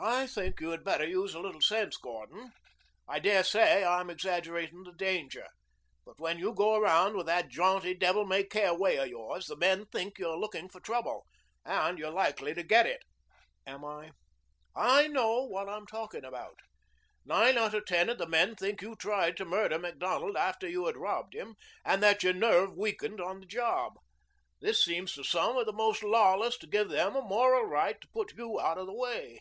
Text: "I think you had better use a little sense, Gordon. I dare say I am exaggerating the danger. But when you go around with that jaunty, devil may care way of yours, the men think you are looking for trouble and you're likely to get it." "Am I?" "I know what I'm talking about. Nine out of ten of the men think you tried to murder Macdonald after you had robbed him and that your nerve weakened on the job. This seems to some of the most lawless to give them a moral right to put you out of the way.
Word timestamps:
"I 0.00 0.28
think 0.28 0.60
you 0.60 0.70
had 0.70 0.84
better 0.84 1.04
use 1.08 1.34
a 1.34 1.40
little 1.40 1.60
sense, 1.60 1.96
Gordon. 1.96 2.52
I 3.08 3.18
dare 3.18 3.42
say 3.42 3.82
I 3.82 3.98
am 4.00 4.10
exaggerating 4.10 4.84
the 4.84 4.92
danger. 4.92 5.48
But 6.04 6.20
when 6.20 6.38
you 6.38 6.54
go 6.54 6.76
around 6.76 7.16
with 7.16 7.26
that 7.26 7.48
jaunty, 7.48 7.94
devil 7.94 8.24
may 8.24 8.44
care 8.44 8.72
way 8.72 8.98
of 8.98 9.08
yours, 9.08 9.46
the 9.46 9.56
men 9.56 9.86
think 9.86 10.16
you 10.20 10.28
are 10.28 10.38
looking 10.38 10.68
for 10.68 10.78
trouble 10.78 11.26
and 11.64 11.98
you're 11.98 12.12
likely 12.12 12.54
to 12.54 12.62
get 12.62 12.86
it." 12.86 13.02
"Am 13.66 13.84
I?" 13.84 14.12
"I 14.76 15.08
know 15.08 15.42
what 15.42 15.68
I'm 15.68 15.84
talking 15.84 16.24
about. 16.24 16.60
Nine 17.24 17.58
out 17.58 17.74
of 17.74 17.84
ten 17.86 18.08
of 18.08 18.18
the 18.18 18.28
men 18.28 18.54
think 18.54 18.80
you 18.80 18.94
tried 18.94 19.36
to 19.38 19.44
murder 19.44 19.80
Macdonald 19.80 20.36
after 20.36 20.68
you 20.68 20.86
had 20.86 20.96
robbed 20.96 21.34
him 21.34 21.56
and 21.84 22.00
that 22.04 22.22
your 22.22 22.34
nerve 22.34 22.72
weakened 22.76 23.20
on 23.20 23.40
the 23.40 23.46
job. 23.46 23.94
This 24.60 24.80
seems 24.84 25.12
to 25.14 25.24
some 25.24 25.56
of 25.56 25.66
the 25.66 25.72
most 25.72 26.04
lawless 26.04 26.56
to 26.58 26.68
give 26.68 26.88
them 26.88 27.16
a 27.16 27.20
moral 27.20 27.64
right 27.64 28.00
to 28.00 28.08
put 28.12 28.36
you 28.38 28.60
out 28.60 28.78
of 28.78 28.86
the 28.86 28.94
way. 28.94 29.40